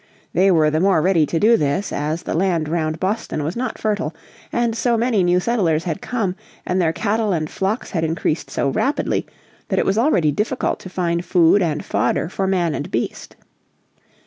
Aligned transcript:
They 0.33 0.49
were 0.49 0.71
the 0.71 0.79
more 0.79 0.99
ready 0.99 1.27
to 1.27 1.39
do 1.39 1.57
this, 1.57 1.93
as 1.93 2.23
the 2.23 2.33
land 2.33 2.67
round 2.67 2.99
Boston 2.99 3.43
was 3.43 3.55
not 3.55 3.77
fertile, 3.77 4.15
and 4.51 4.75
so 4.75 4.97
many 4.97 5.21
new 5.23 5.39
settlers 5.39 5.83
had 5.83 6.01
come, 6.01 6.35
and 6.65 6.81
their 6.81 6.91
cattle 6.91 7.33
and 7.33 7.47
flocks 7.47 7.91
had 7.91 8.03
increased 8.03 8.49
so 8.49 8.69
rapidly, 8.69 9.27
that 9.67 9.77
it 9.77 9.85
was 9.85 9.99
already 9.99 10.31
difficult 10.31 10.79
to 10.79 10.89
find 10.89 11.23
food 11.23 11.61
and 11.61 11.85
fodder 11.85 12.29
for 12.29 12.47
man 12.47 12.73
and 12.73 12.89
beast. 12.89 13.35